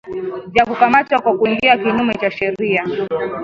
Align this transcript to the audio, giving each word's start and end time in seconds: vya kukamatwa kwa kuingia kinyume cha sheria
vya 0.51 0.65
kukamatwa 0.65 1.21
kwa 1.21 1.37
kuingia 1.37 1.77
kinyume 1.77 2.13
cha 2.13 2.31
sheria 2.31 2.87